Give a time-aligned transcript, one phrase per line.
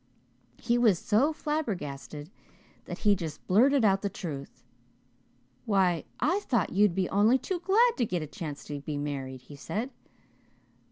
[0.57, 2.31] He was so flabbergasted
[2.85, 4.63] that he just blurted out the truth.
[5.65, 9.43] 'Why, I thought you'd be only too glad to get a chance to be married,'
[9.43, 9.91] he said.